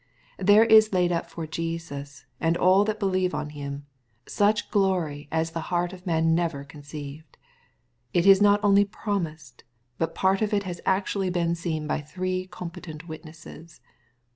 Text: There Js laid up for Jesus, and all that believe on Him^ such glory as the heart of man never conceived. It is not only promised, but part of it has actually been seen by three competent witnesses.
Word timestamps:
There 0.39 0.65
Js 0.65 0.95
laid 0.95 1.11
up 1.11 1.29
for 1.29 1.45
Jesus, 1.45 2.25
and 2.39 2.57
all 2.57 2.83
that 2.85 2.99
believe 2.99 3.35
on 3.35 3.51
Him^ 3.51 3.83
such 4.27 4.71
glory 4.71 5.27
as 5.31 5.51
the 5.51 5.59
heart 5.69 5.93
of 5.93 6.07
man 6.07 6.33
never 6.33 6.63
conceived. 6.63 7.37
It 8.11 8.25
is 8.25 8.41
not 8.41 8.59
only 8.63 8.83
promised, 8.83 9.63
but 9.99 10.15
part 10.15 10.41
of 10.41 10.55
it 10.55 10.63
has 10.63 10.81
actually 10.87 11.29
been 11.29 11.53
seen 11.53 11.85
by 11.85 12.01
three 12.01 12.47
competent 12.47 13.07
witnesses. 13.07 13.79